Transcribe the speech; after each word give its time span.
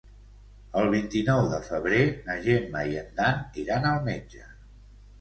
El 0.79 0.89
vint-i-nou 0.93 1.51
de 1.51 1.59
febrer 1.69 2.01
na 2.31 2.39
Gemma 2.49 2.85
i 2.95 3.01
en 3.05 3.15
Dan 3.23 3.65
iran 3.67 3.91
al 3.95 4.05
metge. 4.13 4.47